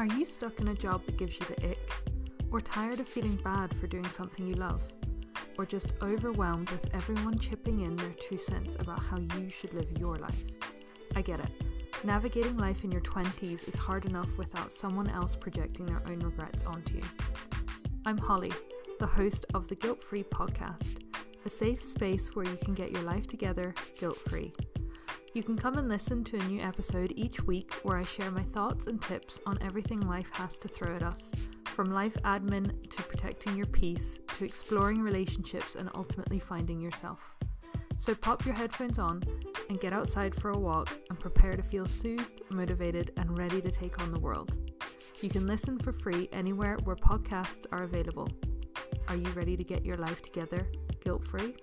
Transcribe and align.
Are 0.00 0.06
you 0.06 0.24
stuck 0.24 0.60
in 0.60 0.68
a 0.68 0.74
job 0.74 1.04
that 1.04 1.18
gives 1.18 1.38
you 1.38 1.44
the 1.44 1.72
ick? 1.72 1.92
Or 2.50 2.62
tired 2.62 3.00
of 3.00 3.06
feeling 3.06 3.36
bad 3.44 3.70
for 3.76 3.86
doing 3.86 4.08
something 4.08 4.46
you 4.46 4.54
love? 4.54 4.80
Or 5.58 5.66
just 5.66 5.92
overwhelmed 6.00 6.70
with 6.70 6.88
everyone 6.94 7.38
chipping 7.38 7.82
in 7.82 7.96
their 7.96 8.14
two 8.18 8.38
cents 8.38 8.76
about 8.80 9.02
how 9.02 9.18
you 9.18 9.50
should 9.50 9.74
live 9.74 9.92
your 9.98 10.16
life? 10.16 10.42
I 11.14 11.20
get 11.20 11.40
it. 11.40 11.50
Navigating 12.02 12.56
life 12.56 12.82
in 12.82 12.90
your 12.90 13.02
20s 13.02 13.68
is 13.68 13.74
hard 13.74 14.06
enough 14.06 14.38
without 14.38 14.72
someone 14.72 15.10
else 15.10 15.36
projecting 15.36 15.84
their 15.84 16.02
own 16.08 16.20
regrets 16.20 16.64
onto 16.64 16.96
you. 16.96 17.04
I'm 18.06 18.16
Holly, 18.16 18.52
the 19.00 19.06
host 19.06 19.44
of 19.52 19.68
the 19.68 19.76
GYLT 19.76 20.02
Free 20.02 20.24
podcast, 20.24 21.02
a 21.44 21.50
safe 21.50 21.82
space 21.82 22.34
where 22.34 22.46
you 22.46 22.56
can 22.64 22.72
get 22.72 22.90
your 22.90 23.02
life 23.02 23.26
together 23.26 23.74
guilt 23.98 24.16
free. 24.16 24.54
You 25.32 25.44
can 25.44 25.56
come 25.56 25.78
and 25.78 25.88
listen 25.88 26.24
to 26.24 26.36
a 26.36 26.42
new 26.48 26.60
episode 26.60 27.12
each 27.14 27.44
week 27.44 27.72
where 27.84 27.96
I 27.96 28.02
share 28.02 28.32
my 28.32 28.42
thoughts 28.42 28.88
and 28.88 29.00
tips 29.00 29.38
on 29.46 29.58
everything 29.62 30.00
life 30.00 30.28
has 30.32 30.58
to 30.58 30.66
throw 30.66 30.96
at 30.96 31.04
us, 31.04 31.30
from 31.66 31.94
life 31.94 32.16
admin 32.24 32.90
to 32.90 33.02
protecting 33.04 33.56
your 33.56 33.66
peace 33.66 34.18
to 34.38 34.44
exploring 34.44 35.00
relationships 35.00 35.76
and 35.76 35.88
ultimately 35.94 36.40
finding 36.40 36.80
yourself. 36.80 37.36
So 37.96 38.12
pop 38.12 38.44
your 38.44 38.56
headphones 38.56 38.98
on 38.98 39.22
and 39.68 39.80
get 39.80 39.92
outside 39.92 40.34
for 40.34 40.50
a 40.50 40.58
walk 40.58 40.90
and 41.10 41.20
prepare 41.20 41.54
to 41.54 41.62
feel 41.62 41.86
soothed, 41.86 42.42
motivated, 42.50 43.12
and 43.16 43.38
ready 43.38 43.60
to 43.60 43.70
take 43.70 44.02
on 44.02 44.12
the 44.12 44.18
world. 44.18 44.52
You 45.20 45.28
can 45.28 45.46
listen 45.46 45.78
for 45.78 45.92
free 45.92 46.28
anywhere 46.32 46.76
where 46.82 46.96
podcasts 46.96 47.66
are 47.70 47.84
available. 47.84 48.28
Are 49.06 49.16
you 49.16 49.28
ready 49.30 49.56
to 49.56 49.62
get 49.62 49.84
your 49.84 49.96
life 49.96 50.22
together 50.22 50.66
guilt 51.04 51.24
free? 51.24 51.54